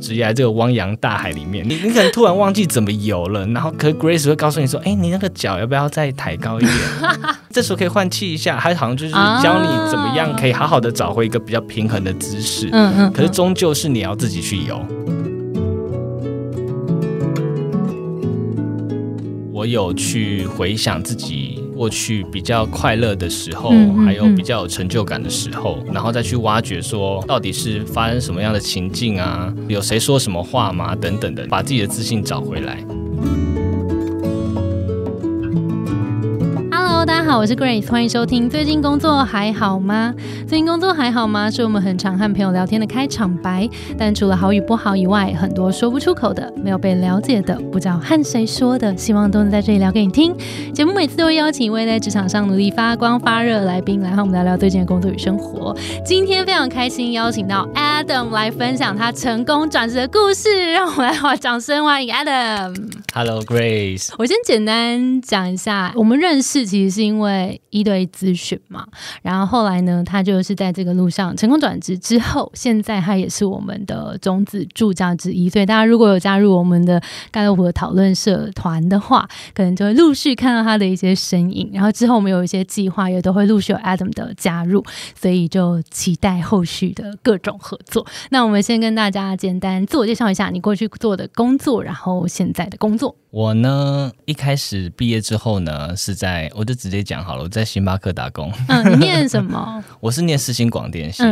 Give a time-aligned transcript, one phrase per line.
[0.00, 6.74] 职业这个汪洋大海里面，你你可能突然忘记怎么游了，然后可 Grace 会告诉你说，哎，你那个脚要不要再抬高一点？
[7.50, 12.68] 这时候可以换气一下，还好像就是教你怎么样可以好好的找回一个比较平衡的姿势。
[12.72, 13.12] 嗯嗯。
[13.12, 14.80] 可是终究是你要自己去游。
[19.52, 23.70] 我有去回想自己过去比较快乐的时候，
[24.04, 30.96] 还有比较有成就感的时候，然后再去挖掘说到底是发生什么样的情境啊，有谁说什么话吗？
[30.96, 32.84] 等等的，把自己的自信找回来。
[37.28, 38.48] 好，我是 Grace，欢迎收听。
[38.48, 40.14] 最近工作还好吗？
[40.48, 41.50] 最近工作还好吗？
[41.50, 43.68] 是我们很常和朋友聊天的开场白。
[43.98, 50.34] 但除了好与不好以外，很多说不出口的、没有被了解的、不知道和谁说的，希望都能在这里聊给你听。
[50.72, 55.76] 节目每次都会邀请一位在职场上努力发光发热的来宾，来和我们聊聊最近的工作与生活。
[56.06, 62.74] 今天非常开心邀请到 Adam 来分享他成功转职的故事，让我们来掌声欢迎 Adam。
[63.12, 66.88] Hello Grace，我先简单讲一下，我们认识其实。
[66.88, 68.86] 是因为因为一对一咨询嘛，
[69.22, 75.48] 然后后来呢，他就是在这个路上成功转职之后，现在他也是我们的种子助教之一。
[75.48, 77.02] 所以大家如果有加入我们的
[77.32, 81.68] 盖洛普的讨论社团的话，可能就会陆续看到他的一些身影。
[81.72, 84.84] 然后之后我们有一些计划，也都会陆续有 Adam 的加入，
[85.20, 88.06] 所以就期待后续的各种合作。
[88.30, 93.16] 那我们先跟大家简单自我介绍一下，你过去做的工作，然后现在的工作。
[93.30, 98.52] 我呢，一开始毕业之后呢，是在我就直接讲好了，我在星巴克打工。
[98.68, 99.82] 嗯，你念什么？
[99.98, 101.22] 我是念世新广电系，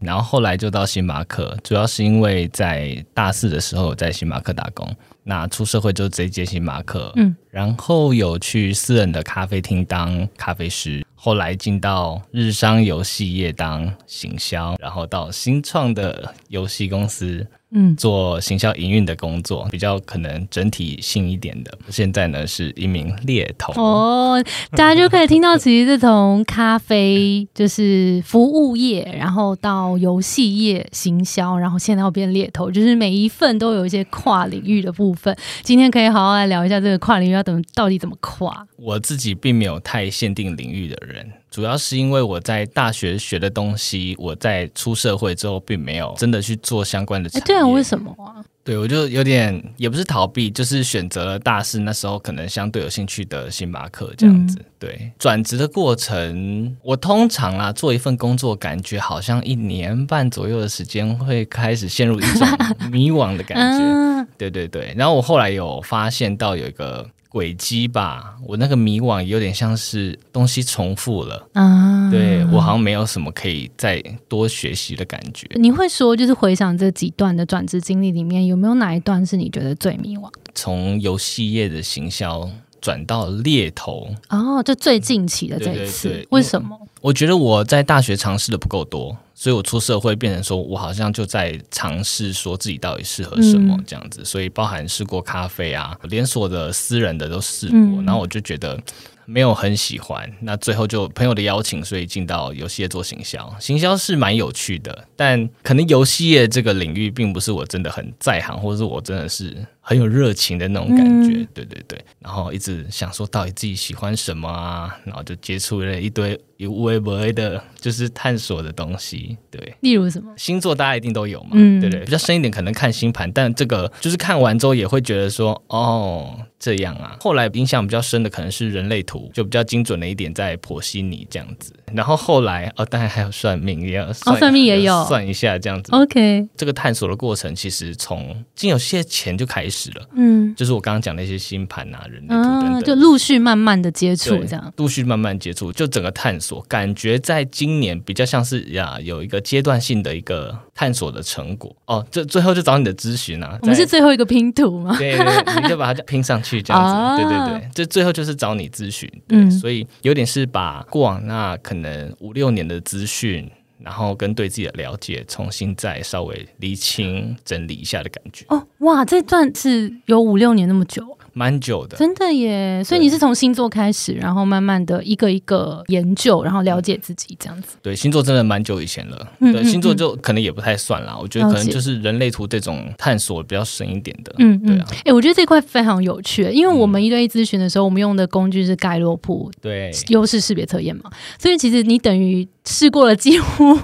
[0.00, 4.90] 然后后来就到星巴克，主要是因为在大四的时候在星巴克打工，
[5.24, 7.12] 那出社会就直接接星巴克。
[7.16, 17.46] 嗯，然后有去私人的咖啡厅当咖啡师，后来进到日商游戏业当行销，然后到新创的游戏公司。
[17.72, 21.78] 嗯，做行销营运的工作比较可能整体性一点的。
[21.90, 35.36] 现在呢是一名猎头哦，大家就可以听到，其实是从咖啡就是服务业，然后到游戏业行销，然后现在要变猎头，就是每一份都有一些跨领域的部分。
[35.62, 38.66] 今天可以好好来聊一下这个跨领域要怎么到底怎么跨。
[38.76, 41.28] 我自己并没有太限定领域的人。
[41.56, 47.30] 主要是因为我在大学学的东西，我在出社会之后并没有真的去做相关的。
[47.46, 48.44] 对啊，为什么啊？
[48.62, 54.62] 对我就有点也不是逃避，就是选择了大四那时候可能相对有兴趣的星巴克这样子。
[54.78, 62.46] 对，转职的过程，我通常啊做一份工作，感觉好像一年半左右的时间会开始陷入一种
[62.90, 64.28] 迷惘的感觉。
[64.36, 67.08] 对对对，然后我后来有发现到有一个。
[67.36, 75.46] 轨迹吧，我那个迷惘有点像是东西重复了啊，对我好像没有什么可以再多学习的感觉。
[75.56, 80.30] 你会说，就是回想这几段的转职经历里面，有没有哪一段是你觉得最迷惘？
[80.54, 82.48] 从游戏业的行销
[82.80, 86.74] 转到猎头哦，就最近期的这一次，为什么？
[87.02, 89.14] 我觉得我在大学尝试的不够多。
[89.38, 94.24] 所以我出社会变成说，我好像就在尝试说自己到底适合什么这样子。
[94.24, 98.80] 所以包含试过咖啡啊，连锁的、私人的都试过，然后我就觉得
[99.26, 100.26] 没有很喜欢。
[100.40, 103.54] 那最后就朋友的邀请，所以进到游戏业做行销。
[103.60, 109.54] 行销是蛮有趣的，但可能游戏业这个领域并不是我真的很在行，或者是我真的是。
[109.88, 119.76] 很有热情的那种感觉，对对对，然后一直想说到底自己喜欢什么啊，然后就接触了一堆有微博的，就是探索的东西，对。
[119.82, 127.16] 例如什么星座，大家一定都有嘛，嗯，对对，比较深一点可能看星盘，但这个就是看完之后也会觉得说，哦，这样啊。
[127.20, 131.72] 后来印象比较深的可能是人类图，就比较精准的一点在剖析你这样子。
[131.92, 135.92] 然后后来哦，当然还有算命，也要哦，算命也有算一下这样子。
[135.92, 139.75] OK，这个探索的过程其实从进有些钱就开始。
[139.92, 151.74] 了，嗯，就是我刚刚讲那些星盘啊、人类图等等，就陆续慢慢的接触，这样陆续慢慢接触，就整个探索，感觉在今年比较像是呀，有一个阶段性的一个探索的成果。
[151.86, 154.96] 哦，这最后就找你的咨询啊，我们是最后一个拼图吗？
[154.98, 163.50] 对对，你就把它拼上去这样子， 对对对，这最后就是找你咨询，对，所以有点是把过往那可能五六年的资讯。
[163.78, 168.44] 然后跟对自己的了解重新再稍微厘清整理一下的感觉。
[168.48, 171.16] 哦，哇，这段是有五六年那么久。
[171.36, 171.98] 蛮久的。
[171.98, 172.82] 真的耶！
[172.82, 177.76] 所以你是从星座开始，然后慢慢的一个一个研究，然后了解自己这样子。
[177.82, 179.28] 对，星座真的蛮久以前了。
[179.40, 181.14] 嗯嗯对，星座嗯就可能也不太算啦。
[181.20, 184.34] 我觉得可能就是人类图这种探索比较深一点的。
[184.38, 193.78] 嗯嗯对啊，哎、我觉得这块非常有趣，因为我们一对一咨询的时候，我们用的工具是盖洛普对，优势识别测验嘛，所以其实你等于试过了几乎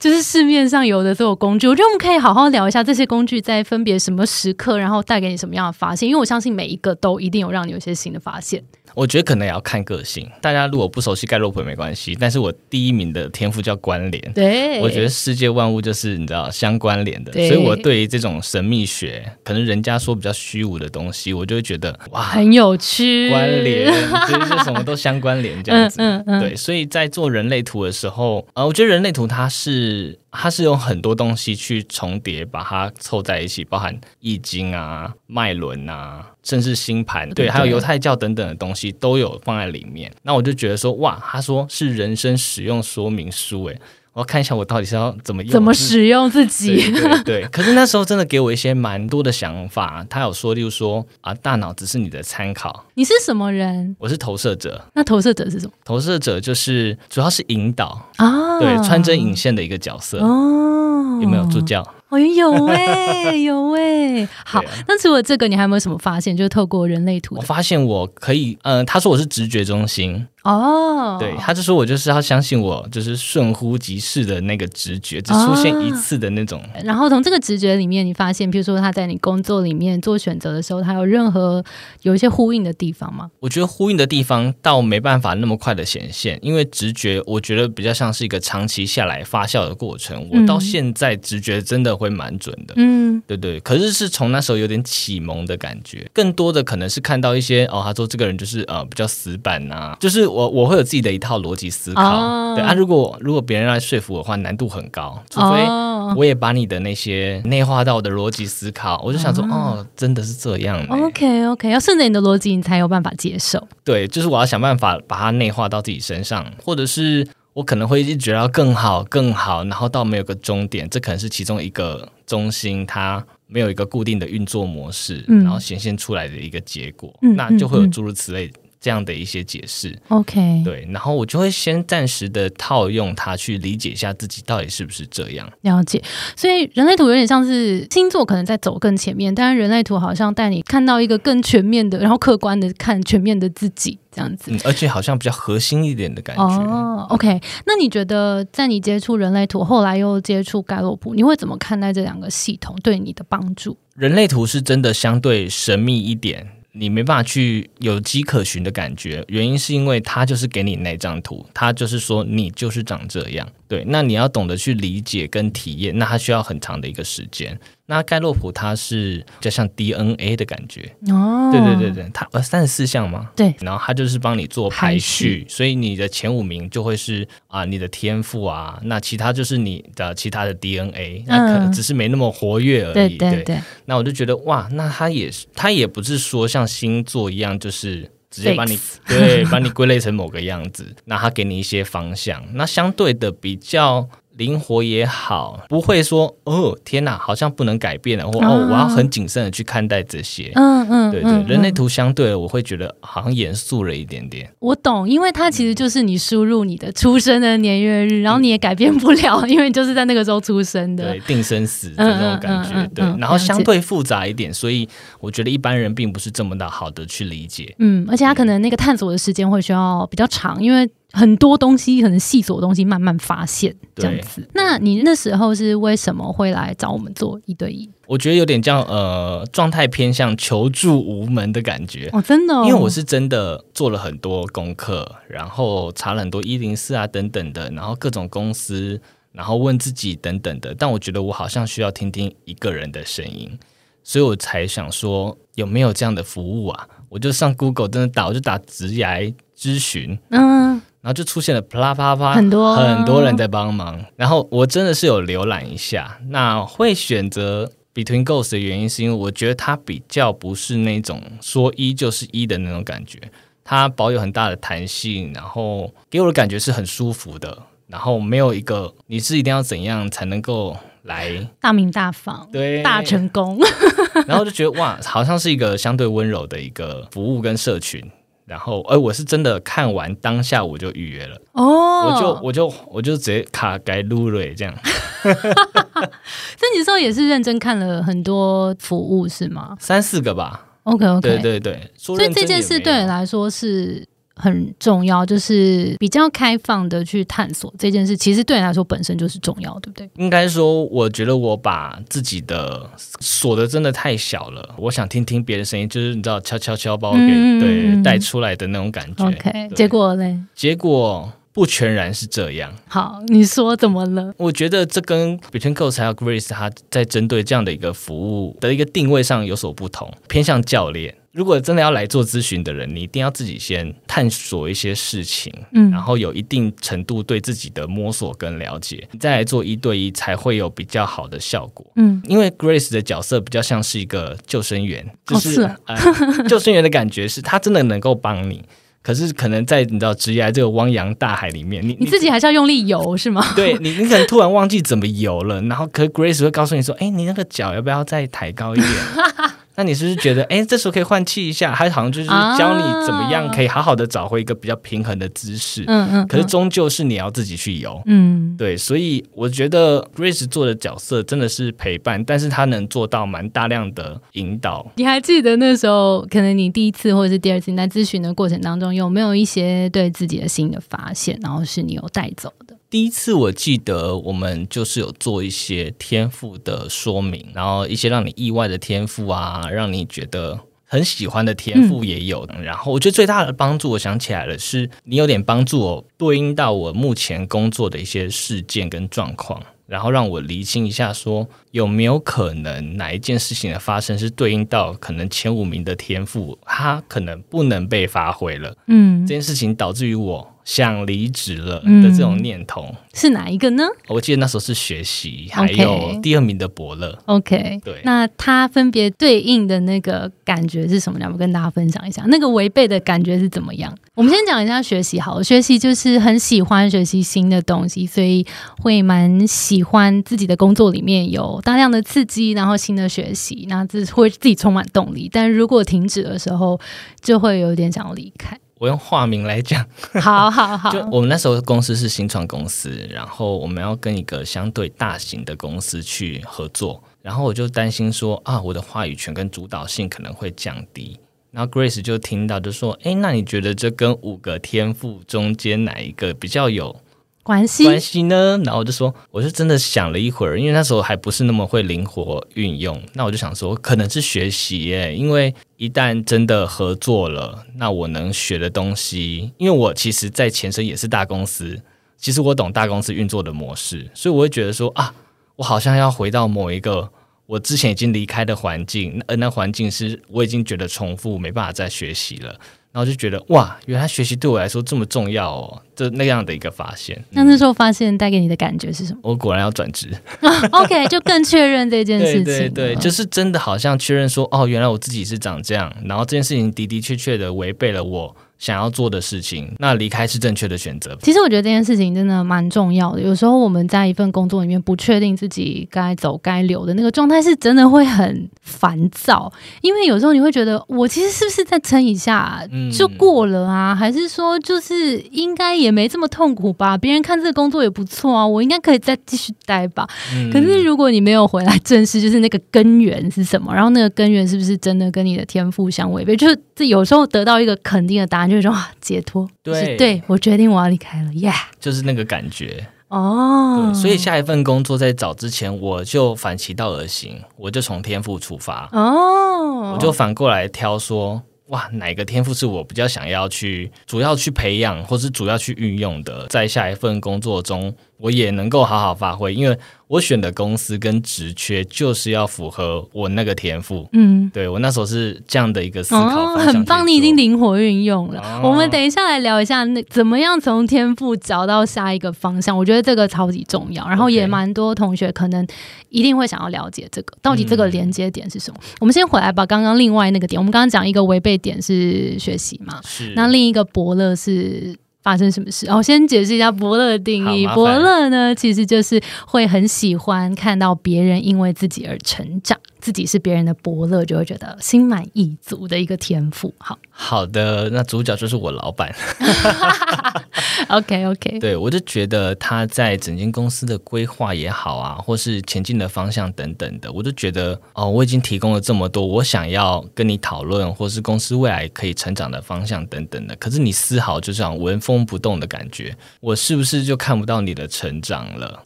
[0.00, 1.68] 就是市面上有的所有工具。
[1.68, 8.62] 我觉得我们可以好好聊一下这些工具在分别什么时刻，然后带给你什么样的发现，因为我相信每一个都一定有让你有一些新的发现。
[8.94, 10.26] 我觉得可能也要看个性。
[10.40, 14.32] 大家如果不熟悉盖洛普也没关系，但是我第一名的天赋叫关联。
[14.32, 23.92] 对，我觉得世界万物就是你知道相关联的，所以我对于这种神秘学，可能人家说比较虚无的东西，我就会觉得哇，很有趣，关联，
[24.28, 25.96] 就是什么都相关联这样子。
[26.00, 40.12] 嗯嗯嗯对，所以在做人类图的时候，呃，我觉得人类图它是它是用很多东西去重叠，把它凑在一起，包含易经啊、脉轮啊，甚至星盘，对，对还有犹太教等等的东西都有放在里面。
[40.22, 43.80] 那我就觉得说，哇，他说是人生使用说明书，诶，
[44.16, 46.90] 我要看一下我到底是要怎么用，怎么使用自己。
[46.90, 50.06] 对对对， 可是那时候真的给我一些蛮多的想法。
[50.08, 53.94] 他有说，例如说啊，大脑只是你的参考，你是什么人？
[53.98, 58.58] 我是投射者，那投射者是什么投射者就是主要是引导，啊？
[58.58, 60.16] 对，穿针引线的一个角色。
[60.20, 61.60] 哦，有没有助？
[61.60, 61.86] 教？
[62.08, 66.34] 哦，有哎、 有哎、好啊，那除了这个，你还有没有什么发现？
[66.34, 76.62] 就是透过人类图我发现我可以，嗯、他说我是直觉中心，哦，对，他就说我就是要相信我就是顺乎即逝的那个直觉，只出现一次的那种。
[76.84, 81.64] 然后从这个直觉里面，你发现，比如说他在你工作里面做选择的时候，他有任何
[82.02, 83.30] 有一些呼应的地方吗？
[83.40, 90.28] 我觉得呼应的地方倒没办法那么快的显现，因为直觉我觉得比较像是一个长期下来发酵的过程。
[90.30, 92.74] 我到现在直觉真的会蛮准的。
[92.76, 102.54] 嗯，对对，可是是从那时候有点启蒙的感觉，更多的可能是看到一些哦，他说这个人就是呃比较死板呐、就是我我会有自己的一套逻辑思考，哦。
[102.54, 113.66] 对啊，如果如果别人来说服我的话，难度很高，除非哦我也把你的那些内化到我的逻辑思考，我就想说哦，真的是这样、欸，，OK OK，要顺着你的逻辑，你才有办法接受。
[113.82, 125.42] 对，就是我要想办法把它内化到自己身上，或者是我可能会一直觉得要更好、更好，然后到没有个终点，这可能是其中一个中心，它没有一个固定的运作模式，嗯。
[125.42, 128.50] 然后显现出来的一个结果，嗯那就会有诸如此类。
[128.86, 135.50] 这样的一些解释，OK，对，然后我就会先暂时的套用它去理解一下自己到底是不是这样。
[135.62, 136.00] 了解。
[136.36, 144.52] 所以人类图有点像是星座，可能在走更前面，但是人类图好像带你看到一个更全面的，然后客观的看全面的自己这样子。
[144.52, 146.44] 嗯，而且好像比较核心一点的感觉。
[146.44, 153.76] 哦，OK，那你觉得在你接触人类图，后来又接触盖洛普，你会怎么看待这两个系统对你的帮助？
[153.96, 156.46] 人类图是真的相对神秘一点，
[156.78, 159.24] 你没办法去有迹可循的感觉。
[159.28, 163.48] 原因是因为他就是给你那张图，他就是说你就是长这样。
[163.68, 167.58] 对，那你要懂得去理解跟体验，那它需要很长的一个时间。
[167.88, 173.30] 那盖洛普它是就像 DNA 的感觉，哦，对对对对，它呃三十四项嘛？
[173.36, 183.16] 对然后它就是帮你做排排序，序所以你的前五名就会是啊、你的天赋啊，那其他就是你的其他的 DNA，那可能嗯只是没那么活跃而对已。
[183.16, 188.78] 对对，那我就觉得哇，那它也是，它也不是说像星座一样，就是直接把你
[189.08, 194.06] 对把你归类成某个样子，那他给你一些方向，那相对的比较。
[194.36, 200.52] 灵活也好，不会说哦天哪，好像不能改变了，或啊哦我要很谨慎的去看待这些。
[200.54, 204.50] 嗯嗯，对对，人类图相对我会觉得好像严肃了一点点。
[204.58, 211.20] 我懂，因为它其实就是你输入你的出生的年月日，然后你也改变不了，因为你就是在那个时候出生的对，。
[211.26, 214.88] 定生死的那种感觉，对，嗯然后相对复杂一点，所以
[215.18, 217.74] 我觉得一般人并不是这么的好的去理解。
[217.78, 224.46] 嗯，而且他可能那个探索的时间会需要比较长，因为很多东西可能细琐的东西慢慢发现这样子。
[224.52, 227.88] 那你那时候是为什么会来找我们做一对一？
[228.06, 232.10] 我觉得有点像呃状态偏向求助无门的感觉。
[232.12, 239.00] 哦，真的、哦，因为我是真的做了很多功课，然后查了很多一零四啊等等的，然后各种公司，
[239.32, 243.58] 然后问自己等等的，但我觉得我好像需要听听一个人的声音，
[244.04, 246.86] 所以我才想说有没有这样的服务啊？
[247.08, 252.74] 我就上 Google 真的打，我就打职涯咨询，嗯然后就出现了啪啦啪啦啪很多。
[252.74, 263.20] 很多人在帮忙，然后我真的是有浏览一下，那会选择 Between Goals 的原因是因为我觉得它比较不是那种说一就是一的那种感觉，
[263.62, 272.82] 它保有很大的弹性，然后给我的感觉是很舒服的，然后没有一个你是一定要怎样才能够来大名大放，对。
[272.82, 273.60] 大成功。
[274.26, 278.02] 然后就觉得哇，好像是一个相对温柔的一个服务跟社群。
[278.46, 284.72] 然后，哎，我是真的看完当下我就预约了，哦，我就我就我就直接卡改录了这样。
[285.22, 289.76] 所以你说也是认真看了很多服务是吗？
[289.80, 300.08] 三四个吧，？OK OK，对对对，所所以这件事对你来说是很重要，就是比较开放的去探索这件事，其实对你来说本身就是重要，对不对？
[300.16, 302.88] 应该说，我觉得我把自己的
[303.20, 304.74] 锁的真的太小了。
[304.78, 307.26] 我想听听别的声音，就是你知道，悄悄悄把我给、
[307.58, 309.26] 对嗯带出来的那种感觉。
[309.26, 310.38] OK，结果嘞？
[310.54, 312.70] 结果不全然是这样。
[312.86, 314.34] 好，你说怎么了？
[314.36, 321.14] 我觉得这跟 Between Coast 还有 Grace 它在针对这样的一个服务的一个定位上有所不同，偏向教练。
[321.36, 331.84] 如果真的要来做咨询的人，你一定要自己先探索一些事情，嗯然后有一定程度对自己的摸索跟了解，你再来做一对一才会有比较好的效果。
[331.96, 335.96] 嗯，因为 Grace 的角色比较像是一个救生员，就是,、是啊呃、
[336.48, 338.64] 救生员的感觉是他真的能够帮你，
[339.02, 343.44] 可是可能在你知道职业这个汪洋大海里面，你你自己还是要用力游是吗？
[343.54, 348.90] 对你，你可能突然忘记怎么游了，然后可是 Grace 会告诉你说：“哎，你那个脚要不要再抬高一点？”
[349.76, 351.74] 那你是不是觉得， 哎，这时候可以换气一下？
[351.74, 355.84] 他好像就是教你怎么样可以好好的找回一个比较平衡的姿势。
[355.86, 358.00] 嗯嗯，可是终究是你要自己去游。
[358.06, 364.86] 嗯对，所以我觉得 Grace 做的角色真的是陪伴，但是他能做到蛮大量的引导。
[364.96, 372.65] 你还记得那时候，可能你第一次或者是第二次你在咨询的过程当中，有没有一些对自己的新的发现，然后是你有带走的？
[372.88, 382.48] 第一次我记得我们就是有做一些天赋的说明，然后一些让你意外的天赋啊，让你觉得很喜欢的天赋也有。
[382.62, 389.60] 然后我觉得最大的帮助，我想起来了，是你有点帮助我对应到我目前工作的一些事件跟状况。
[389.86, 398.76] 然后让我厘清一下，说有没有可能哪一件事情的发生是对应到可能前五名的天赋，他可能不能被发挥了。
[398.86, 402.92] 嗯这，件事情导致于我想离职了嗯的这种念头。
[403.14, 407.16] 是哪一个呢我记得那时候是学习，还有第二名的伯乐。
[407.26, 411.20] ？OK，对那他分别对应的那个感觉是什么？
[411.20, 412.24] 要不跟大家分享一下？
[412.26, 413.96] 那个违背的感觉是怎么样？
[414.16, 418.46] 我们先讲一下学习好，学习就是很喜欢学习新的东西，所以
[418.78, 425.28] 会蛮喜欢自己的工作里面有大量的刺激，然后新的学习，那这会自己充满动力。
[425.30, 426.80] 但如果停止的时候，
[427.20, 428.58] 就会有点想要离开。
[428.78, 429.84] 我用化名来讲，
[430.22, 441.20] 好好好，就我们那时候公司是新创公司，然后我们要跟一个相对大型的公司去合作，然后我就担心说啊，我的话语权跟主导性可能会降低。
[441.56, 446.94] 然后 Grace 就听到就说：“哎，那你觉得这跟五个天赋中间哪一个比较有
[447.42, 448.60] 关系关系呢？
[448.62, 453.00] 然后我就说，我就真的想了一会儿，因为那时候还不是那么会灵活运用。
[453.14, 461.80] 那我就想说，可能是学习耶，因为一旦真的合作了，那我能学的东西，因为我其实在前身也是大公司，
[462.18, 465.14] 其实我懂大公司运作的模式，所以我会觉得说啊，
[465.56, 467.10] 我好像要回到某一个。
[467.46, 472.58] 我之前已经离开的环境，而那环境是我已经觉得重复，没办法再学习了。
[472.92, 477.22] 然后就觉得哇，原来学习对我来说这么重要哦，这那样的一个发现。
[477.28, 480.08] 那那时候发现带给你的感觉是什么我果然要转职？
[480.72, 482.44] OK，就更确认这件事情。
[482.44, 491.16] 对对对，就是真的好像确认说，哦，原来我自己是长这样，然后这件事情的的确确的违背了我想要做的事情，那离开是正确的选择。
[491.22, 493.20] 其实我觉得这件事情真的蛮重要的。
[493.20, 499.52] 有时候我们在一份工作里面不确定自己该走该留的那个状态，是真的会很烦躁。
[499.82, 503.94] 因为有时候你会觉得，我其实是不是再撑一下嗯就过了啊？
[503.94, 506.96] 还是说就是应该也没这么痛苦吧？
[506.96, 510.08] 别人看这个工作也不错啊，我应该可以再继续待吧？
[510.34, 516.34] 嗯可是如果你没有回来正视，就是那个根源是什么，然后那个根源是不是真的跟你的天赋相违背？
[516.36, 522.86] 就是这有时候得到一个肯定的答案，就是说啊，解脱，就是对对我决定我要离开了，耶、就是那个感觉。
[523.08, 531.42] 哦对，，所以下一份工作在找之前，我就反其道而行，我就从天赋出发，哦，我就反过来挑说。
[531.70, 544.08] 哇，哪个天赋是我比较想要去主要去培养，或是主要去运用的，在下一份工作中，我也能够好好发挥，因为我选的公司跟职缺就是要符合我那个天赋。
[544.12, 544.50] 嗯。
[544.54, 548.40] 对我那时候是这样的一个思考很棒，你已经灵活运用了。
[548.40, 552.76] 哦我们等一下来聊一下，那怎么样从天赋找到下一个方向？
[552.76, 554.06] 我觉得这个超级重要。
[554.08, 555.66] 然后也蛮多同学可能
[556.08, 558.80] 一定会想要了解这个，到底这个嗯连接点是什么？
[559.00, 564.96] 我们先回来吧刚刚另外那个点，我们刚刚讲一个违背点是学习嘛，是那另一个伯乐是
[565.26, 565.90] 发生什么事？
[565.90, 567.66] 哦，先解释一下伯乐的定义。
[567.74, 576.74] 伯乐呢，其实就是会很喜欢看到别人因为自己而成长，自己是别人的伯乐，就会觉得心满意足的一个天赋。
[576.76, 579.14] 好好的，那主角就是我老板。
[580.88, 598.82] OK OK，对我就觉得他在整间公司的规划也好啊，或是前进的方向等等的，我就觉得哦，我已经提供了这么多，我想要跟你讨论，或是公司未来可以成长的方向等等的，可是你丝毫就这样纹风不动的感觉，我是不是就看不到你的成长了？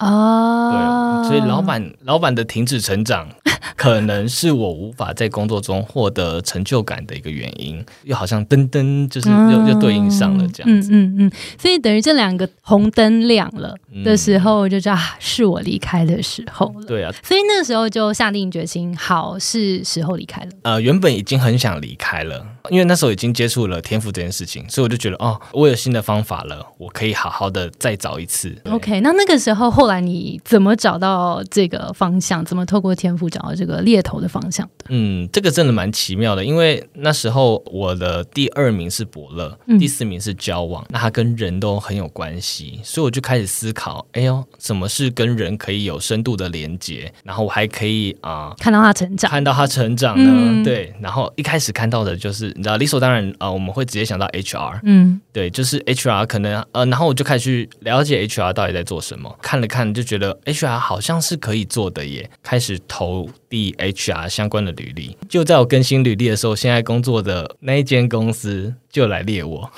[0.00, 3.28] 哦，对，所以老板老板的停止成长，
[3.76, 10.90] 可 能是我无法在工作中获得成就感的一个原因，又好像噔噔，就是又又对应上了这样子。
[10.92, 13.74] 嗯嗯嗯，所以等于这两个红灯亮了
[14.04, 16.86] 的时候，我就知道啊，是我离开的时候了。
[16.86, 20.48] 对啊，所以那时候就下定决心，好，是时候离开了。
[20.62, 28.56] 呃，原本已经很想离开了，因为那时候已经接触了天赋这件事情，所以我就觉得哦，我有新的方法了，我可以好好的再找一次。
[28.70, 32.44] OK，那那个时候后来你怎么找到这个方向？
[32.44, 34.84] 怎么透过天赋找到这个猎头的方向的？
[34.90, 39.78] 嗯，这个真的蛮奇妙的，因为那时候我的第二名是伯乐，嗯。
[39.78, 48.52] 第四名是交往，那它跟人都很有关系，所以我就开始思考，哎呦，什么是跟人可以有深度的连接，然后我还可以啊。
[48.58, 50.62] 看到他成长，看到他成长呢，嗯。
[50.62, 55.20] 对，然后一开始看到的就是，你知道，理所当然啊、呃我们会直接想到 HR，嗯。
[55.32, 65.16] 对，就是 HR 可能呃，然后我就开始去了解 HR 到底在做什么，看了看就觉得 HR 好像是可以做的耶，开始投递 HR 相关的履历。
[65.28, 69.70] 就在我更新履历的时候，现在工作的那一间公司就来列我，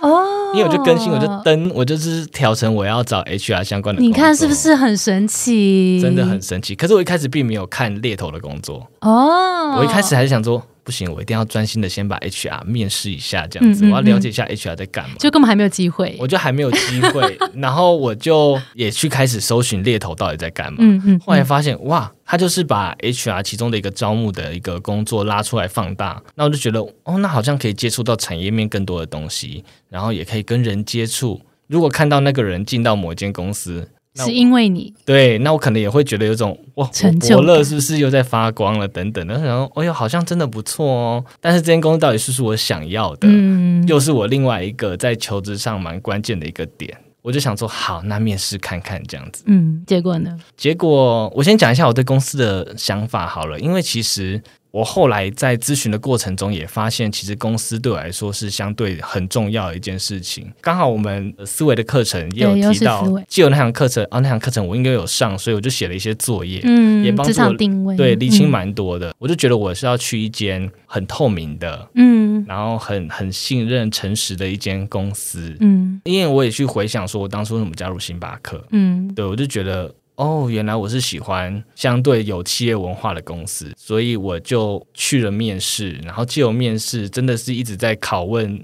[0.00, 4.00] 哦， 因为我就更新，我就登，我就是调成我要找 HR 相关的。
[4.00, 4.54] 你看是不？
[4.54, 6.00] 是很神奇？
[6.00, 9.76] 真的很神奇，可是我一开始并没有看猎头的工作，哦。
[9.78, 10.60] 我一开始还是想说，
[10.90, 15.14] 不行，我一定要专心的先把 HR 面试一下，这样子，嗯嗯我要了解一下 HR 在干嘛。
[15.20, 16.16] 就根本还没有机会。
[16.18, 20.78] 我就还没有机会， 然后我就也去开始搜寻猎头到底在干嘛。
[20.80, 31.40] 嗯嗯，后来发现，哇，他就是把 HR 其中的一个招募的一个工作拉出来放大，那我就觉得，哦，那好像可以接触到产业面更多的东西，然后也可以跟人接触。
[31.68, 36.90] 如果看到那个人进到某一间公司，那是因为你对，那我可能也会觉得有种哇，
[37.28, 41.24] 伯乐是不是又在发光了等等的，然后哎呦，好像真的不错哦。
[41.40, 43.28] 但是这间公司到底是不是我想要的？
[43.28, 46.96] 嗯又是我另外一个在求职上蛮关键的一个点。
[47.22, 49.44] 我就想说，好，那面试看看这样子。
[49.46, 50.34] 嗯，结果呢？
[50.56, 60.50] 结果我先讲一下我对公司的想法好了，因为其实我后来在咨询的过程中也发现，其实公司对我来说是相对很重要的一件事情。
[60.60, 66.60] 刚好我们呃思维的课程也有提到既有那堂课程啊，那堂课程我应该有上，所以我就写了一些作业。
[66.64, 75.56] 嗯，也帮助我场定位，对，厘清嗯蛮多的，我就觉得我是要去一间很透明的，嗯然后很很信任、诚实的一间公司。
[75.60, 88.62] 嗯因为我也去回想，说我当初怎么加入星巴克，嗯对我就觉得，哦，原来我是喜欢相对有企业文化的公司，所以我就去了面试，然后借由面试，真的是一直在拷问。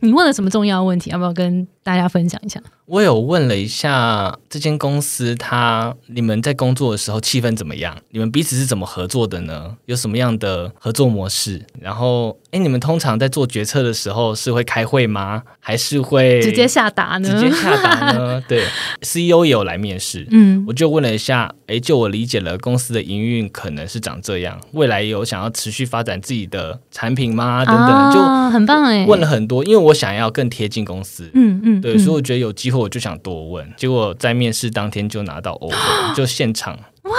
[0.00, 1.10] 你问了什么重要问题？
[1.10, 2.60] 要不要跟大家分享一下？
[2.86, 7.96] 我有问了一下这间公司，它你们在工作的时候气氛怎么样？
[8.10, 9.76] 你们彼此是怎么合作的呢？
[9.86, 11.64] 有什么样的合作模式？
[11.80, 15.42] 然后，哎，你们通常在做决策的时候是会开会吗？
[15.60, 17.30] 还是会直接下达呢？
[17.30, 18.42] 直接下达呢？
[18.48, 18.64] 对
[19.02, 27.64] ，CEO 也有来面试，嗯我就问了一下，哎，就我理解了公司的营运可能是长这样，未来有想要持续发展自己的产品吗？
[27.64, 31.30] 等等，啊，很棒哎，问了很多，因为我想要更贴近公司。
[31.34, 37.12] 嗯嗯，对，嗯所以我觉得有机会我就想多问，结果在面试当天就拿到 offer， 就现场哇！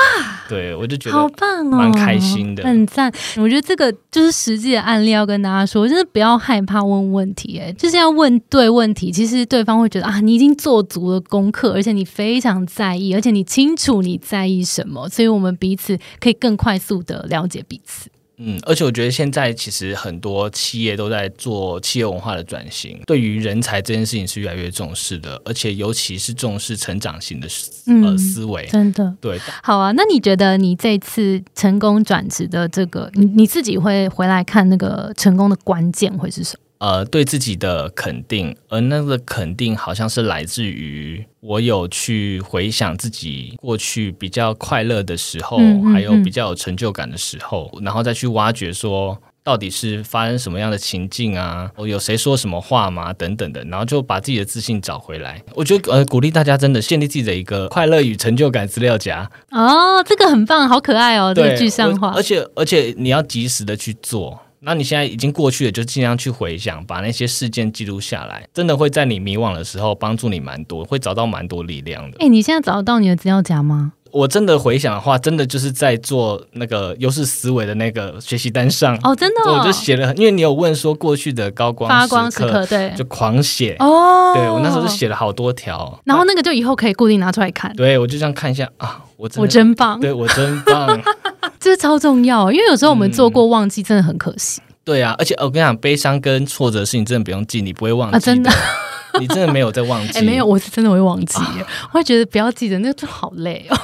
[0.50, 3.10] 对我就觉得好棒哦，蛮开心的很赞。
[3.38, 9.12] 我觉得这个就是实际的案例，要跟大家说，就是不要害怕问问题，哎，就是要问对问题。
[9.12, 18.10] 其实对方会觉得啊，你已经做足了功课，而且你非常在意，而且你清楚你在意什么，所以我们彼此可以更快速的了解彼此。
[18.44, 28.66] 嗯，而且我觉得现在其实很多企业都在做企业文化的转型，对于人才这件事情是越来越重视的，而且尤其是重视成长型的思呃嗯思维。
[28.66, 29.16] 真的。
[29.22, 36.64] 对，好啊，那你觉得你这次成功转职的这个，你你自己会回来看那个成功的关键会是什么？
[36.82, 49.18] 呃，对自己的肯定，而那个肯定好像是来自于我有去回想自己过去比较快乐的时候，嗯嗯还有嗯比较有成就感的时候，然后再去挖掘说。
[49.44, 51.68] 到底是发生什么样的情境啊？
[51.76, 53.12] 我有谁说什么话吗？
[53.12, 55.42] 等等的，然后就把自己的自信找回来。
[55.56, 62.22] 我觉得呃，鼓励大家真的建立自己的一个快乐与成就感资料夹，哦，这个很棒，好可爱哦，这对，个具象化而。
[62.22, 72.18] 且而且你要及时的去做，那你现在已经过去了，就尽量去回想，把那些事件记录下来，真的会在你迷惘的时候帮助你蛮多，会找到蛮多力量的。
[72.20, 73.94] 哎、你现在找得到你的资料夹吗？
[74.12, 83.76] 我真的回想的话，真的就是在做那个优势思维的那个学习单上，哦，真的、哦，我就写了，因为你有问说过去的高光发光时刻，对，就狂写。
[83.80, 87.74] 哦，对我那时候就写了好多条，然后那个就以后可以固定拿出来看。
[87.76, 91.02] 对我就这样看一下啊，我真我真棒，对我真棒，
[91.62, 98.20] 这超重要，因为有时候我们做过忘记，真的很可惜对啊，而且我跟你讲，悲伤跟挫折的事情真的不用记，你不会忘记啊！
[98.20, 98.52] 真的，
[99.22, 100.18] 你真的没有在忘记。
[100.20, 101.38] 哎，没有，我是真的会忘记，
[101.94, 103.78] 我会觉得不要记得，那个就好累哦。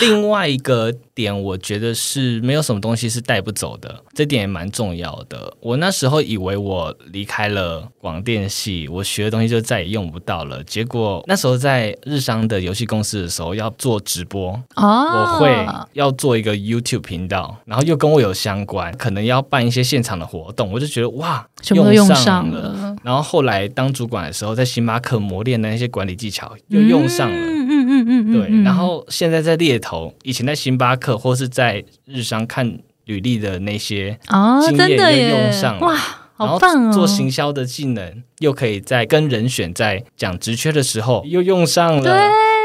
[0.00, 5.52] 另外一个点，我觉得是没有什么东西是带不走的，这点也蛮重要的。
[5.60, 10.64] 我那时候以为我离开了广电系，我学的东西就再也用不到了。
[10.64, 15.54] 结果那时候在日商的游戏公司的时候要做直播，哦，我会
[15.92, 22.60] 要做一个 YouTube 频道，然后又跟我有相关，可能要办一些现场的活动，我就觉得哇，全部都用上上了。
[22.60, 27.36] 了，然后后来当主管的时候，在星巴克磨练的那些管理技巧又用上了。
[27.36, 27.59] 嗯
[28.06, 35.92] 嗯嗯对，嗯然后现在在猎头，以前在星巴克或是在日商看履历的那些，哦，经验又真的耶用上，了哇，
[36.36, 36.92] 然后好棒哦！
[36.92, 42.02] 做行销的技能，又可以在跟人选在讲职缺的时候又用上了。
[42.02, 42.12] 所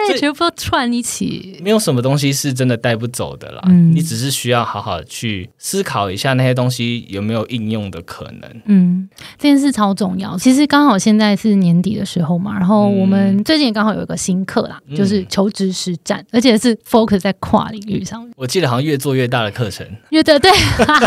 [0.08, 1.58] 对，全部都串一起。
[1.62, 8.62] 没有什么东西是真的带不走的啦，嗯你只是需要好好去思考一下那些东西有没有应用的可能。
[8.66, 10.38] 嗯，这件事超重要。
[10.38, 18.32] 其实刚好现在是年底的时候嘛，然后我们最近也刚好有一个新课啦，嗯就是求职实战，而且是 focus 在跨领域上面。
[18.36, 20.52] 我记得好像越做越大的课程，因为对对，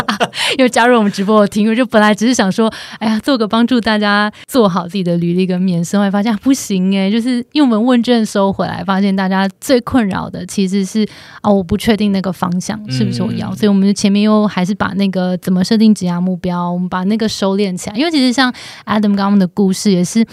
[0.57, 11.07] 又加入我们直播的听我，就本来只是想说，哎呀，做个帮助大家做好自己的履历跟面试，后来发现、啊、不行哎，就是因为我们问卷收回来，发现大家最困扰的其实是
[11.41, 13.55] 啊，我不确定那个方向是不是我要，嗯。
[13.55, 18.51] 所以我们前面又还是把那个怎么设定职业目标，我们把那个收敛起来，因为其实像
[18.85, 20.25] Adam 刚刚的故事也是，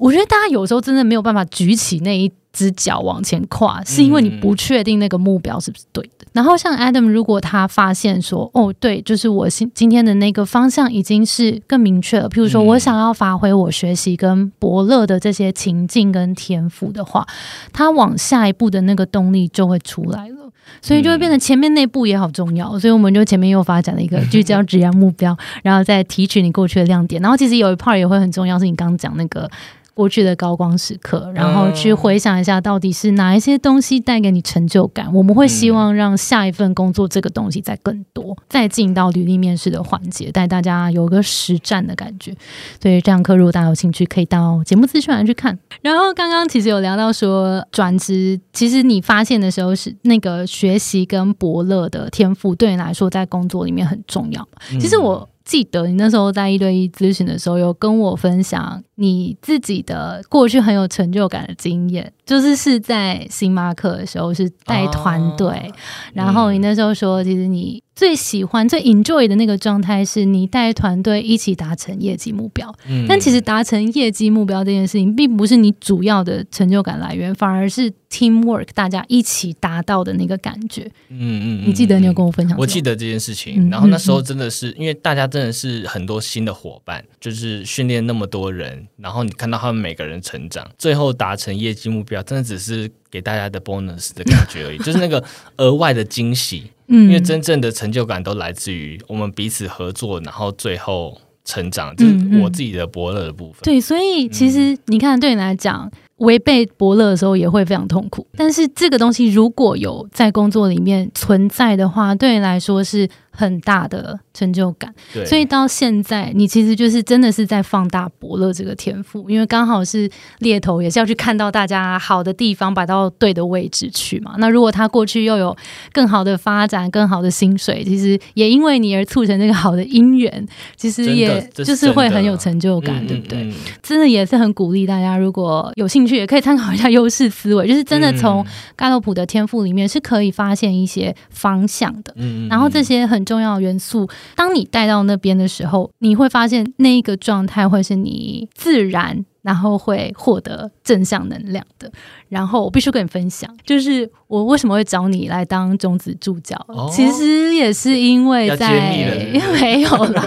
[0.00, 2.32] 我觉得大家有时候真的没有办法举起那一。
[2.52, 6.26] 只脚往前跨，是因为你不确定那个目标是不是对的。
[6.32, 17.24] 然后像 Adam，如果他发现说，哦，对，就是我今今天的那个方向已经是更明确了，譬如说我想要发挥我学习跟伯乐的这些情境跟天赋的话，
[17.72, 20.50] 他往下一步的那个动力就会出来了。
[20.82, 29.48] 所以就会变成前面那步也好重要，所以我们就前面又发展了一个聚焦职业目标， 然后再提取你过去的亮点，然后其实有一 part 也会很重要，是你刚刚讲那个。
[29.94, 35.12] 过去的高光时刻，然后去回想一下，到底是哪一些东西带给你成就感？
[35.14, 42.34] 我们会希望让下一份工作这个东西再更多，再进到履历面试的环节，带大家有个实战的感觉。
[42.82, 45.58] 所以这堂课如果大家有兴趣，可以到节目资讯栏去看。
[45.82, 54.48] 然后刚刚其实有聊到说转职，其实你发现的时候是那个学习跟伯乐的天赋对你来说在工作里面很重要。
[54.80, 55.29] 其实我。
[55.44, 65.72] 记得你那时候在一对一咨询的时候，有跟我分享你自己的过去很有成就感的经验，就是是在星巴克的时候是带团队，哦。
[66.12, 72.74] 然后你那时候说，其实你最喜欢、最 enjoy 的那个状态是你带团队一起达成业绩目标。
[72.88, 80.90] 嗯但其实达成业绩目标这件事情，并不是你主要的成就感来源，反而是 teamwork 大家一起达到的那个感觉。
[81.10, 82.58] 嗯嗯你记得你有跟我分享？
[82.58, 82.80] 我记。
[82.80, 95.22] 得这件事情，嗯然后那时候真的是因为大家真的是很多新的伙伴，就是训练那么多人，然后你看到他们每个人成长，最后达成业绩目标，真的只是给大家的 bonus 的感觉而已，就是那个
[95.58, 96.70] 额外的惊喜。
[96.90, 103.62] 嗯因为真正的成就感都来自于我们彼此合作，然后最后成长，就是我自己的伯乐的部分。
[103.62, 108.26] 对，所以其实你看，对你来讲，违背伯乐的时候也会非常痛苦。
[108.36, 114.92] 但是这个东西如果有在工作里面存在的话，对你来说是很大的成就感。
[115.24, 124.34] 所以到现在，你其实就是真的是在放大伯乐这个天赋，因为刚好是猎头，也是要去看到大家好的地方，摆到对的位置去嘛。
[124.38, 125.56] 那如果他过去又有
[125.92, 133.38] 更好的发展、更好的薪水，其实也因为你而促成这个好的姻缘，其实也就是会很有成就感，嗯对不对？
[133.42, 138.44] 嗯嗯真的也是很鼓励大家，如果有兴趣，也可以参考一下优势思维，就是真的从
[138.76, 142.12] 盖洛普的天赋里面是可以发现一些方向的。
[142.16, 151.90] 嗯嗯然后这些很重要的元素，当你带到那边的时候，你会发现那一个状态会是你自然，然后会获得正向能量的。
[152.28, 158.70] 然后我必须跟你分享，就是我为什么会找你来当种子助教，哦其实也是因为在
[159.60, 160.22] 没有啦，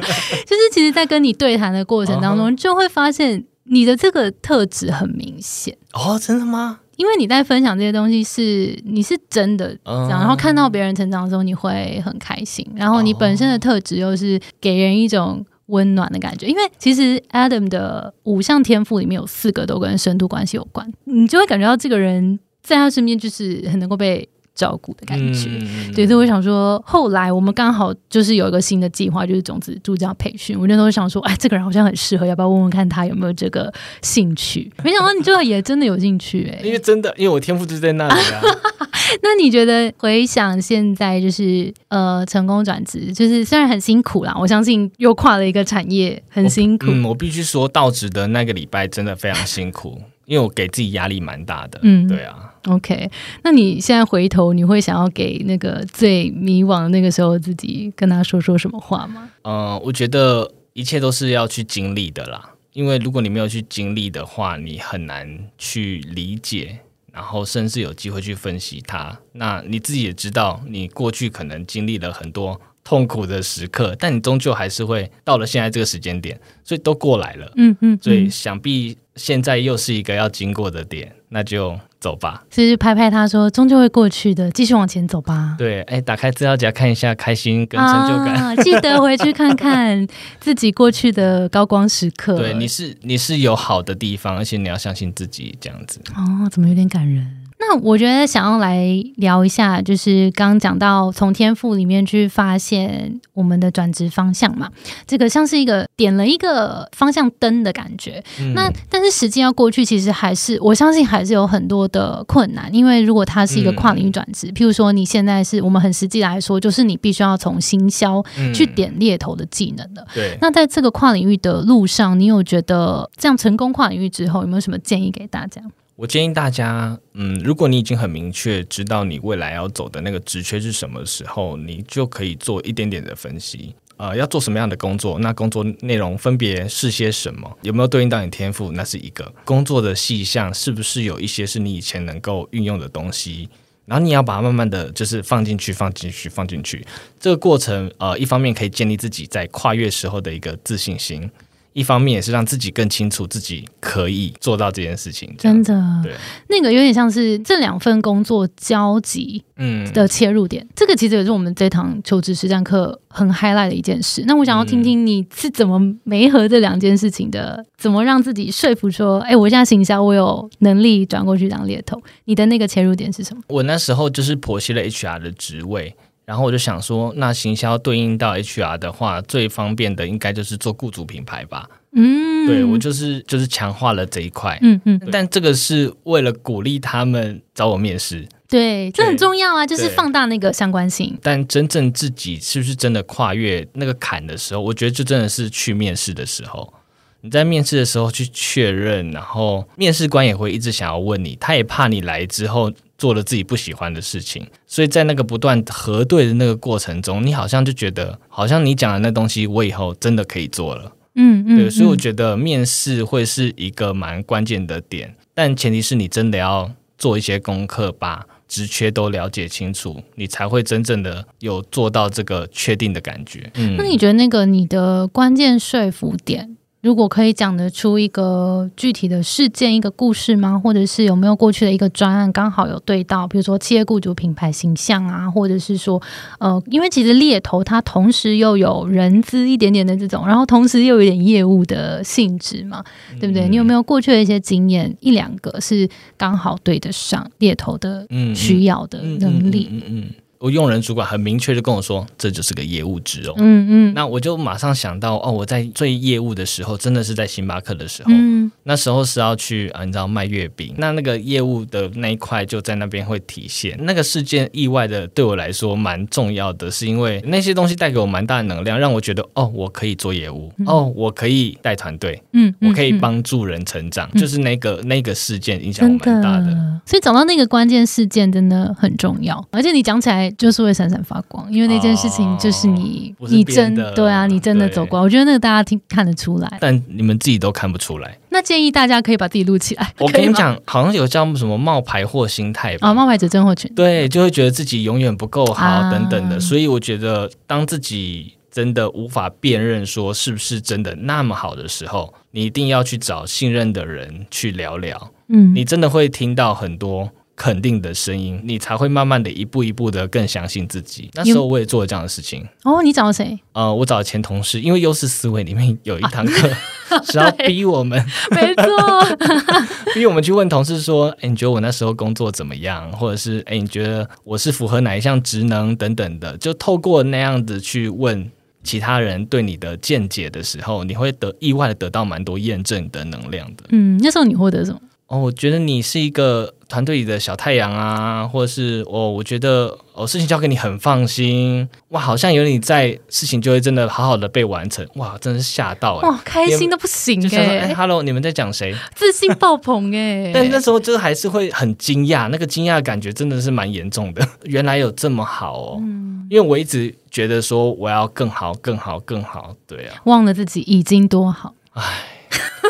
[0.46, 5.78] 就是其实，在跟你对谈的过程当哦中，就会发现你的这个特质很明显。
[5.94, 6.80] 哦，真的吗？
[6.96, 12.66] 因为你在分享这些东西是你是真的然后看到别人成长的时候，你会很开心。
[12.76, 16.48] 然后你本身的特质又是给人一种温暖的感觉。
[16.48, 25.50] 因为其实 Adam 的五项天赋里面有四个都跟深度关系有关，你就会感觉到这个人在他身边就是很能够被照顾的感觉。
[25.50, 30.60] 嗯对，所以我想说，后来我们刚好就是有一个新的计划，就是种子助教培训。
[30.60, 34.72] 我那时候想说，哎，这个人好像很适合，要不要问问看他有没有这个兴趣？
[34.84, 38.42] 没想到你最后也真的有兴趣、哎，因为真的，因为我天赋就在那里啊。
[39.22, 46.86] 那你觉得回想现在就是呃成功转职，就是虽然很辛苦啦，我相信又跨了一个产业，很辛苦。
[46.90, 51.80] 嗯，我必须说到职的那个礼拜真的非常辛苦，因为我给自己压力蛮大的。
[51.84, 53.10] 嗯对啊，OK，
[53.44, 59.30] 那你现在回头，你会想要给那个最迷惘的那个时候自己跟他说说什么话吗？
[59.44, 62.50] 嗯、我觉得一切都是要去经历的啦。
[62.74, 66.80] 因为如果你没有去经历的话，你很难去理解，
[67.12, 69.16] 然后甚至有机会去分析它。
[69.34, 77.52] 那你自己也知道，你过去可能经历了很多痛苦的时刻，但你终究还是会到了现在这个时间点，所以都过来了。
[77.58, 82.44] 嗯嗯，所以嗯想必现在又是一个要经过的点，那就走吧。
[82.50, 85.56] 就是拍拍他说，终究会过去的，继续往前走吧。
[85.58, 88.36] 对，哎，打开资料夹看一下，开心跟成就感。
[88.36, 90.08] 啊，记得回去看看
[90.42, 92.38] 自己过去的高光时刻。
[92.38, 96.02] 对，你是你是有好的地方，而且你要相信自己，这样子。
[96.16, 97.43] 哦，怎么有点感人？
[97.70, 104.70] 那我觉得想要来聊一下，就是刚刚讲到从天赋里面去发现我们的转职方向嘛，
[105.08, 108.24] 这个像是一个点了一个方向灯的感觉。
[108.40, 120.06] 嗯那但是实际要过去，其实还是我相信还是有很多的困难，因为如果它是一个跨领域转职，譬如说你现在是我们很实际来说，就是你必须要从行销嗯去点猎头的技能的。
[120.14, 125.62] 对，那在这个跨领域的路上，你有觉得这样成功跨领域之后，有没有什么建议给大家？
[125.96, 133.76] 我建议大家，嗯，如果你已经很明确知道你未来要走的那个职缺是什么时候，你就可以做一点点的分析。
[133.98, 135.20] 呃，要做什么样的工作？
[135.20, 137.58] 那工作内容分别是些什么？
[137.62, 138.72] 有没有对应到你天赋？
[138.72, 143.48] 那是一个工作的细项，是不是有一些是你以前能够运用的东西？
[143.86, 146.84] 然后你要把它慢慢的就是放进去，放进去，放进去。
[147.20, 151.30] 这个过程，呃，一方面可以建立自己在跨越时候的一个自信心，
[151.74, 155.34] 一方面也是让自己更清楚自己可以做到这件事情。
[155.38, 156.14] 真的，对
[156.48, 160.66] 那个有点像是这两份工作交集嗯，的切入点。
[160.76, 164.24] 这个其实也是我们这堂求职实战课很 highlight 的一件事。
[164.26, 172.02] 那我想要听听你是怎么没合这两件事情的，怎么让自己说服说，哎，我现在行销，我有能力转过去当猎头。
[172.26, 173.42] 你的那个切入点是什么？
[173.48, 181.70] 我那时候就是剖析了 HR 的职位，然后我就想说，那行销对应到 HR 的话，最方便的应该就是做雇主品牌吧？
[181.96, 184.58] 嗯，对我就是就是强化了这一块。
[184.62, 191.16] 嗯嗯，但这个是为了鼓励他们找我面试，对，这很重要啊，就是放大那个相关性。
[191.22, 196.74] 但真正自己是不是真的跨越那个坎的时候，我觉得就真的是去面试的时候。
[197.22, 210.92] 你在面试的时候去确认，然后面试官也会一直想要问你，他也怕你来之后做了自己不喜欢的事情，所以在那个不断核对的那个过程中，你好像就觉得，好像你讲的那东西，我以后真的可以做了。
[211.16, 223.52] 嗯嗯，对，所以我嗯觉得面试会是一个蛮关键的点，但前提是你真的要做一些功课，把职缺都了解清楚，你才会真正的有做到这个确定的感觉。
[223.56, 230.60] 嗯那你觉得那个你的关键说服点，如果可以讲得出一个具体的事件、一个故事吗？
[230.62, 236.02] 或者是有没有过去的一个专案刚好有对到，比如说企业雇主品牌形象啊，或者是说，
[236.40, 242.84] 呃，因为其实猎头它同时又有人资一点点的这种，然后同时又有点业务的性质嘛，
[243.18, 243.48] 对不对？
[243.48, 250.14] 你有没有过去的一些经验，一两个是刚好对得上猎头的嗯需要的能力？
[250.44, 253.34] 我用人主管很明确的跟我说，这就是个业务职哦。
[253.38, 253.94] 嗯嗯。
[253.94, 258.52] 那我就马上想到，哦，我在做业务的时候，真的是在星巴克的时候，嗯。
[258.64, 263.78] 那时候是要去啊，你知道卖月饼，那那个业务的那一块就在那边会体现。
[263.84, 273.00] 那个事件意外的对我来说蛮重要的，是因为那些东西带给我蛮大的能量，让我觉得哦，我可以做业务，哦，我可以带团队，嗯，我可以嗯。
[273.00, 274.20] 帮助人成长，嗯。
[274.20, 276.74] 就是那个那个事件影响我蛮大的。
[276.86, 286.58] 所以找到那个关键事件真的很重要，而且你讲起来就是会闪闪发光，因为那件事情就是你、你真对啊，你真的走过，我觉得那个大家听看得出来。
[286.60, 288.18] 但你们自己都看不出来。
[288.30, 289.94] 那建议大家可以把自己录起来。
[290.00, 292.90] 我跟你讲，好像有叫什么冒牌货心态吧？
[292.90, 293.72] 啊，冒牌者症候群。
[293.76, 305.12] 对，就会觉得自己永远不够好啊等等的，所以我觉得当自己真的无法辨认说是不是真的那么好的时候，你一定要去找信任的人去聊聊。
[305.28, 311.10] 嗯，你真的会听到很多肯定的声音，你才会慢慢的一步一步的更相信自己。
[311.14, 312.46] 那时候我也做了这样的事情。
[312.64, 313.38] 哦，你找谁？
[313.54, 316.50] 呃，我找前同事，因为优势思维里面有一堂课
[317.06, 318.00] 是要逼我们，
[318.32, 319.18] 没错，
[319.96, 322.92] 逼我们去问同事说：“哎，你觉得我那时候工作怎么样？
[322.92, 328.30] 或者是哎，你觉得我是符合哪一项职能等等的？”就透过那样子去问
[328.64, 333.64] 其他人对你的见解的时候，你会得意外的得到蛮多验证的能量的。
[333.70, 334.80] 嗯，那时候你获得什么？
[335.08, 348.74] 哦，我觉得你是一个团队里的小太阳啊，或者是哦，我觉得哦，事情交给你很放心，哇，好像有你在，事情就会真的好好的被完成，哇，真的是吓到哎、哇，开心的不行哎哎，，Hello，你们在讲谁？
[348.96, 350.32] 自信爆棚哎。
[350.34, 354.28] 但那时候就还是会很惊讶，那个惊讶感觉真的是蛮严重的。
[354.46, 361.54] 原来有这么好哦，嗯因为我一直觉得说我要更好、更好、更好，对啊，忘了自己已经多好。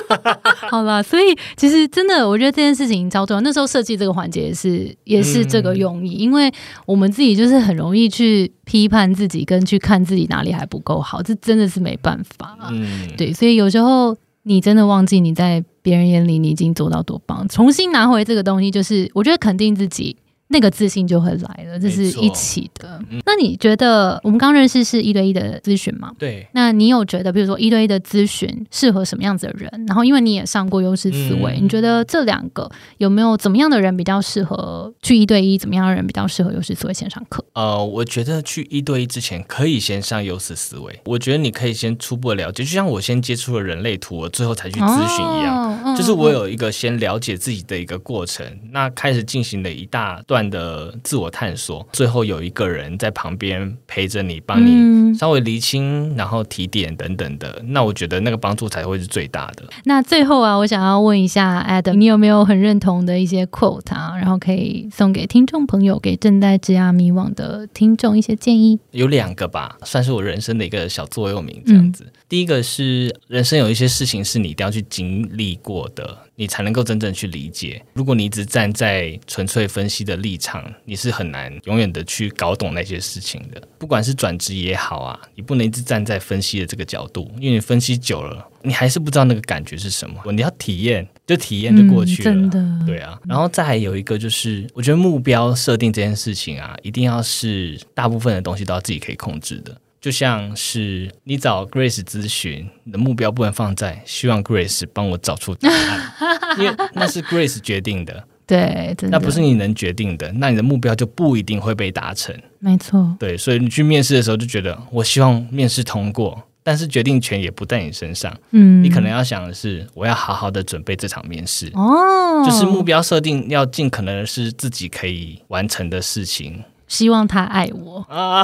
[0.70, 3.42] 好了，所以其实真的，我觉得这件事情超重要。
[3.42, 6.52] 那时候设计这个环节也是也是这个用意，因为
[6.86, 12.58] 我们自己就是很容易去批判自己，跟去看自己哪里还不够好，这真的是没办法。
[12.72, 20.16] 嗯，对，所以有时候你真的忘记你在别人眼里你已经做到多棒，重新拿回这个东西，就是我觉得肯定自己。
[20.54, 23.02] 那个自信就会来了，这是一起的。
[23.26, 26.12] 那你觉得我们刚认识是一对一的咨询吗？
[26.20, 29.70] 对，那你有觉得，比如说一对一的咨询适合什么样子的人？
[29.88, 35.58] 然后，因为你也上过优势思维，嗯你觉得这两个有没有怎么样的人比较适合去一对一？
[35.58, 37.44] 怎么样的人比较适合优势思维线上课？
[37.54, 45.96] 呃，我觉得去一对一之前可以先上优势思维，我觉得你可以先初步的了解，就像我先接触了人类图，我最后才去咨询一样。
[45.96, 59.64] 就是我有一个先了解自己的一个过程，那开始进行了一大段的自我探索，最后有一个人在旁边陪着你，帮你嗯稍微厘清，然后提点等等的，那我觉得那个帮助才会是最大的。
[59.86, 64.14] 那最后啊，我想要问一下 Adam，你有没有很认同的一些 quote 啊？
[64.18, 68.80] 然后可以送给听众朋友，给正在职涯迷惘的听众一些建议。
[68.92, 72.06] 有两个吧，算是我人生的一个小座右铭这样子。
[72.28, 77.84] 第一个是人生有一些事情是你一定要去经历过的，你才能够真正去理解。
[77.94, 83.62] 如果你一直站在纯粹分析的立场，你是很难永远的去搞懂那些事情的。
[83.78, 90.20] 不管是转职也好啊，你不能一直站在分析的这个角度，因为你分析久了，你还是不知道那个感觉是什么。
[90.32, 92.32] 你要体验，就体验就过去了。
[92.32, 99.78] 嗯真的，对啊，然后再来有一个就是，我觉得目标设定这件事情啊，一定要是大部分的东西都要自己可以控制的。
[100.04, 106.14] 就像是你找 Grace 咨询，你的目标不能放在希望 Grace 帮我找出答案，
[106.58, 112.36] 因为那是 Grace 决定的， 对，那不是你能决定的，那你的目标就不一定会被达成。
[112.60, 113.16] 没错。
[113.18, 121.72] 对，所以你去面试的时候就觉得，我希望面试通过，但是决定权也不在你身上，嗯，你可能要想的是，我要好好的准备这场面试。
[121.76, 128.44] 哦，就是目标设定要尽可能是自己可以完成的事情希望他爱我啊，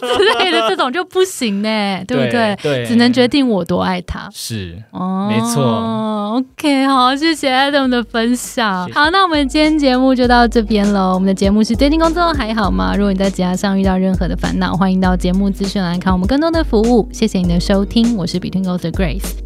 [0.00, 1.68] 之类的，这种就不行呢，
[2.08, 2.56] 对不对？
[2.62, 4.28] 对，只能决定我多爱他。
[4.32, 5.62] 是哦，没错。
[6.36, 11.14] OK，好，谢谢 Adam 的分享好，那我们今天节目就到这边喽。
[11.14, 12.94] 我们的节目是最近工作还好吗？
[12.96, 17.08] 如果你在职涯上遇到任何的烦恼，欢迎到节目资讯栏看我们更多的服务。
[17.12, 19.45] 谢谢你的收听，我是 Between Goals 的 Grace。